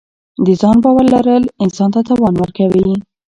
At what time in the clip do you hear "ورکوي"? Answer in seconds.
2.37-2.93